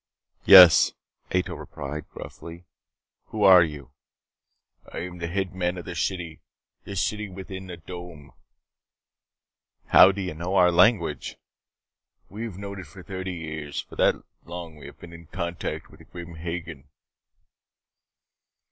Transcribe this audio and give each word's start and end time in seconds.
"Yes!" 0.45 0.93
Ato 1.31 1.53
replied 1.53 2.09
gruffly. 2.09 2.65
"Who 3.25 3.43
are 3.43 3.61
you?" 3.63 3.91
"I 4.91 5.01
am 5.01 5.19
the 5.19 5.27
head 5.27 5.53
man 5.53 5.77
of 5.77 5.85
the 5.85 5.93
city 5.93 6.41
the 6.85 6.95
city 6.95 7.29
within 7.29 7.67
the 7.67 7.77
dome." 7.77 8.31
"How 9.89 10.11
did 10.11 10.23
you 10.25 10.33
know 10.33 10.55
our 10.55 10.71
language?" 10.71 11.37
"We 12.29 12.45
have 12.45 12.57
known 12.57 12.79
it 12.79 12.87
for 12.87 13.03
thirty 13.03 13.33
years. 13.35 13.81
For 13.81 13.95
that 13.97 14.15
long 14.43 14.73
have 14.81 14.83
we 14.85 14.89
been 14.93 15.13
in 15.13 15.27
contact 15.27 15.91
with 15.91 16.09
Grim 16.11 16.33
Hagen." 16.33 16.85